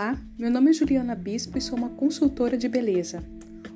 [0.00, 3.22] Olá, meu nome é Juliana Bispo e sou uma consultora de beleza.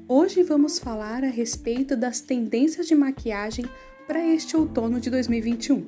[0.08, 3.66] Hoje vamos falar a respeito das tendências de maquiagem
[4.06, 5.84] para este outono de 2021.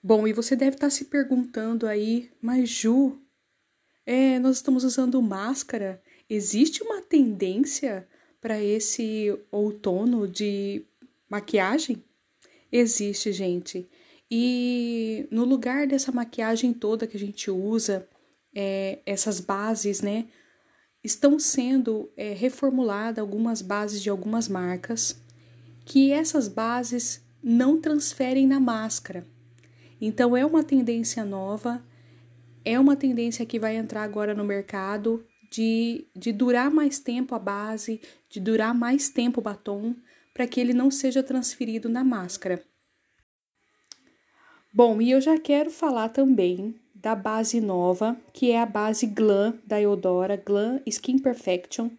[0.00, 3.20] Bom, e você deve estar se perguntando aí, mas Ju,
[4.06, 6.00] é, nós estamos usando máscara.
[6.30, 8.06] Existe uma tendência
[8.40, 10.86] para esse outono de
[11.28, 12.02] maquiagem?
[12.70, 13.88] Existe, gente.
[14.30, 18.06] E no lugar dessa maquiagem toda que a gente usa,
[18.54, 20.26] é, essas bases, né?
[21.02, 25.20] Estão sendo é, reformuladas algumas bases de algumas marcas,
[25.84, 29.24] que essas bases não transferem na máscara.
[30.00, 31.82] Então é uma tendência nova,
[32.64, 37.38] é uma tendência que vai entrar agora no mercado de, de durar mais tempo a
[37.38, 39.94] base, de durar mais tempo o batom,
[40.38, 42.62] para que ele não seja transferido na máscara.
[44.72, 49.58] Bom, e eu já quero falar também da base nova, que é a base Glam
[49.66, 51.90] da Eudora, Glam Skin Perfection,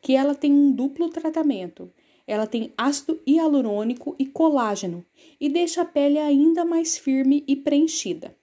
[0.00, 1.92] que ela tem um duplo tratamento.
[2.26, 5.04] Ela tem ácido hialurônico e colágeno
[5.38, 8.34] e deixa a pele ainda mais firme e preenchida.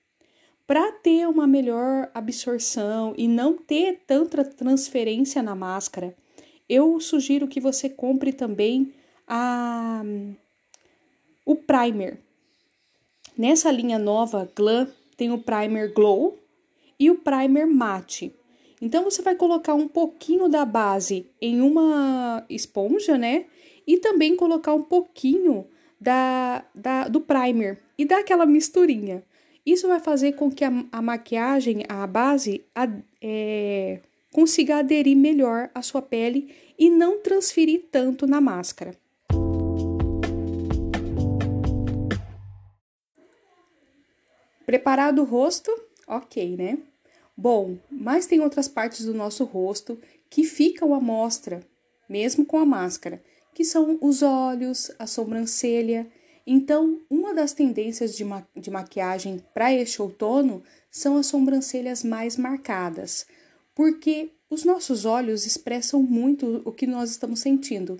[0.67, 6.15] Para ter uma melhor absorção e não ter tanta transferência na máscara,
[6.69, 8.93] eu sugiro que você compre também
[9.29, 10.01] a,
[11.45, 12.19] o primer.
[13.37, 16.37] Nessa linha nova Glam tem o primer Glow
[16.99, 18.33] e o primer Matte.
[18.81, 23.45] Então você vai colocar um pouquinho da base em uma esponja, né?
[23.85, 25.65] E também colocar um pouquinho
[25.99, 29.23] da, da do primer e dar aquela misturinha.
[29.65, 32.87] Isso vai fazer com que a, a maquiagem, a base, a,
[33.21, 33.99] é,
[34.31, 38.95] consiga aderir melhor à sua pele e não transferir tanto na máscara.
[44.69, 45.71] Preparado o rosto?
[46.07, 46.77] Ok, né?
[47.35, 49.97] Bom, mas tem outras partes do nosso rosto
[50.29, 51.61] que ficam à mostra,
[52.07, 53.19] mesmo com a máscara,
[53.51, 56.07] que são os olhos, a sobrancelha
[56.51, 62.37] então, uma das tendências de, ma de maquiagem para este outono são as sobrancelhas mais
[62.37, 63.27] marcadas,
[63.75, 67.99] porque os nossos olhos expressam muito o que nós estamos sentindo.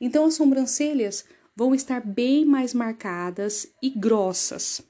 [0.00, 4.80] Então, as sobrancelhas vão estar bem mais marcadas e grossas.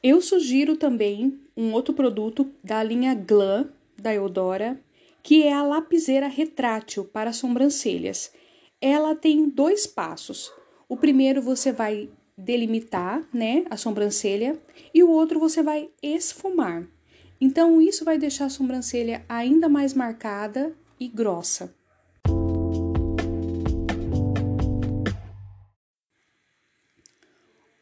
[0.00, 3.68] Eu sugiro também um outro produto da linha Glam
[4.00, 4.80] da Eudora,
[5.24, 8.32] que é a lapiseira retrátil para sobrancelhas.
[8.80, 10.52] Ela tem dois passos.
[10.88, 14.56] O primeiro você vai delimitar, né, a sobrancelha,
[14.94, 16.86] e o outro você vai esfumar.
[17.40, 21.74] Então isso vai deixar a sobrancelha ainda mais marcada e grossa.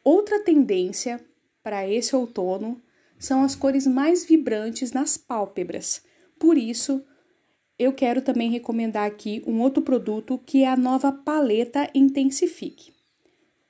[0.03, 1.23] Outra tendência
[1.67, 2.81] para esse outono
[3.19, 6.01] são as cores mais vibrantes nas pálpebras.
[6.39, 7.03] Por isso,
[7.77, 12.93] eu quero também recomendar aqui um outro produto que é a nova paleta Intensifique.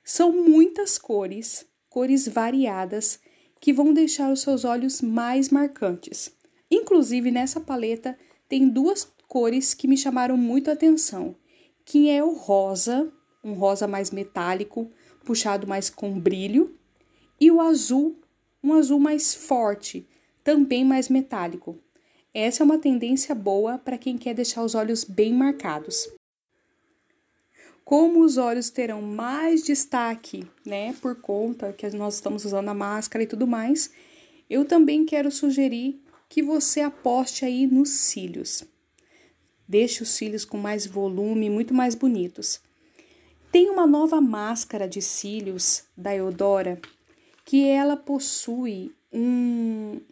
[0.04, 3.18] São muitas cores, cores variadas,
[3.60, 6.30] que vão deixar os seus olhos mais marcantes.
[6.70, 8.16] Inclusive, nessa paleta
[8.48, 11.34] tem duas cores que me chamaram muito a atenção,
[11.84, 14.88] que é o rosa, um rosa mais metálico,
[15.24, 16.77] puxado mais com brilho,
[17.40, 18.16] e o azul,
[18.62, 20.06] um azul mais forte,
[20.42, 21.78] também mais metálico.
[22.34, 26.08] Essa é uma tendência boa para quem quer deixar os olhos bem marcados.
[27.84, 33.24] Como os olhos terão mais destaque, né, por conta que nós estamos usando a máscara
[33.24, 33.90] e tudo mais,
[34.48, 38.64] eu também quero sugerir que você aposte aí nos cílios.
[39.66, 42.60] Deixe os cílios com mais volume, muito mais bonitos.
[43.50, 46.78] Tem uma nova máscara de cílios da Eudora
[47.48, 50.02] que ela possui um.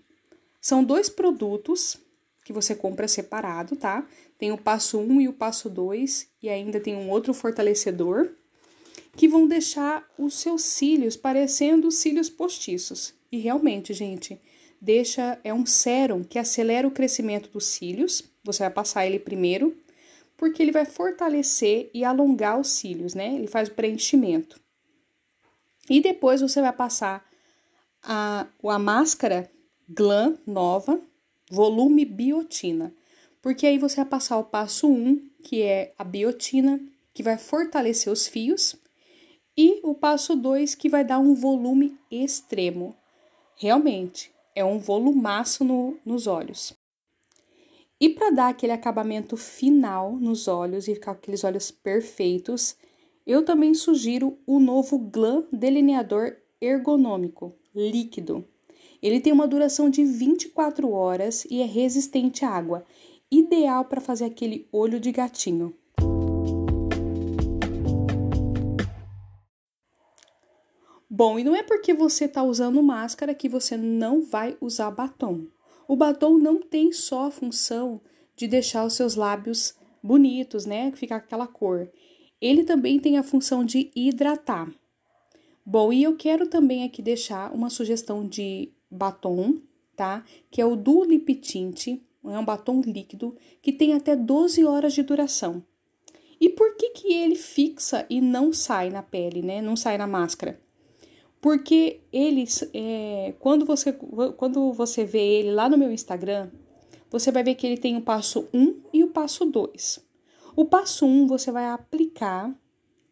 [0.58, 1.98] São dois produtos
[2.42, 4.08] que você compra separado, tá?
[4.38, 8.30] Tem o passo 1 e o passo 2, e ainda tem um outro fortalecedor,
[9.14, 13.12] que vão deixar os seus cílios parecendo cílios postiços.
[13.30, 14.40] E realmente, gente,
[14.80, 18.24] deixa é um sérum que acelera o crescimento dos cílios.
[18.44, 19.76] Você vai passar ele primeiro,
[20.38, 23.34] porque ele vai fortalecer e alongar os cílios, né?
[23.34, 24.58] Ele faz o preenchimento.
[25.88, 27.24] E depois você vai passar
[28.02, 29.50] a, a máscara
[29.88, 31.00] Glam nova,
[31.50, 32.92] volume biotina
[33.46, 36.80] porque aí você vai passar o passo 1, que é a biotina,
[37.14, 38.74] que vai fortalecer os fios,
[39.56, 42.92] e o passo 2, que vai dar um volume extremo.
[43.54, 46.74] Realmente, é um volumaço no, nos olhos.
[48.00, 52.74] E para dar aquele acabamento final nos olhos e ficar com aqueles olhos perfeitos,
[53.26, 58.46] Eu também sugiro o novo Glam Delineador Ergonômico Líquido.
[59.02, 62.84] Ele tem uma duração de 24 horas e é resistente à água,
[63.28, 65.74] ideal para fazer aquele olho de gatinho.
[71.10, 75.48] Bom, e não é porque você está usando máscara que você não vai usar batom.
[75.88, 78.00] O batom não tem só a função
[78.36, 80.92] de deixar os seus lábios bonitos, né?
[80.92, 81.90] Ficar aquela cor.
[82.40, 84.70] Ele também tem a função de hidratar.
[85.64, 89.60] Bom, e eu quero também aqui deixar uma sugestão de batom,
[89.96, 90.24] tá?
[90.50, 91.88] Que é o do Lip Tint,
[92.24, 95.62] é um batom líquido que tem até 12 horas de duração.
[96.40, 99.62] E por que que ele fixa e não sai na pele, né?
[99.62, 100.60] Não sai na máscara?
[101.40, 106.50] Porque eles, é, quando, você, quando você vê ele lá no meu Instagram,
[107.10, 110.05] você vai ver que ele tem o passo 1 e o passo 2.
[110.56, 112.58] O passo 1 você vai aplicar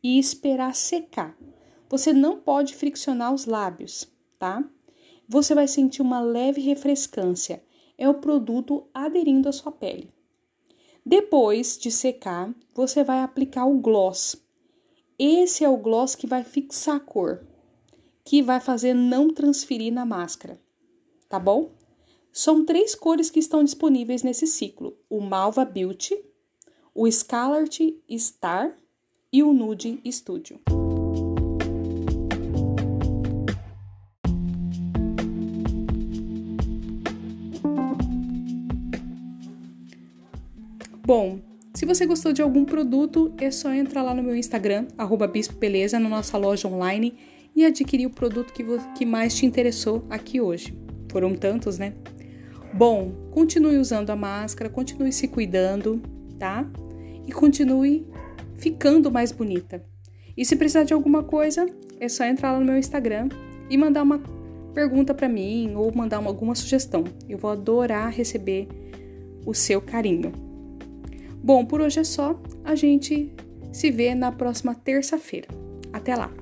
[0.02, 1.38] e esperar secar.
[1.90, 4.64] Você não pode friccionar os lábios, tá?
[5.28, 7.62] Você vai sentir uma leve refrescância.
[7.96, 10.10] É o produto aderindo à sua pele.
[11.04, 14.42] Depois de secar, você vai aplicar o gloss.
[15.18, 17.46] Esse é o gloss que vai fixar a cor
[18.24, 20.58] que vai fazer não transferir na máscara,
[21.28, 21.72] tá bom?
[22.32, 26.18] São três cores que estão disponíveis nesse ciclo: o Malva Beauty,
[26.94, 28.72] o Scarlet Star
[29.32, 30.60] e o Nude Studio.
[41.04, 41.40] Bom,
[41.74, 45.56] se você gostou de algum produto, é só entrar lá no meu Instagram, arroba Bispo
[45.56, 47.18] Beleza, na nossa loja online
[47.56, 48.64] e adquirir o produto que,
[48.96, 50.78] que mais te interessou aqui hoje.
[51.10, 51.92] Foram tantos, né?
[52.72, 56.00] Bom, continue usando a máscara, continue se cuidando,
[56.38, 56.66] tá?
[57.26, 58.06] E continue
[58.56, 59.84] ficando mais bonita.
[60.36, 61.66] E se precisar de alguma coisa,
[62.00, 63.28] é só entrar lá no meu Instagram
[63.70, 64.20] e mandar uma
[64.74, 67.04] pergunta para mim ou mandar uma, alguma sugestão.
[67.28, 68.68] Eu vou adorar receber
[69.46, 70.32] o seu carinho.
[71.42, 72.40] Bom, por hoje é só.
[72.64, 73.32] A gente
[73.72, 75.48] se vê na próxima terça-feira.
[75.92, 76.32] Até lá!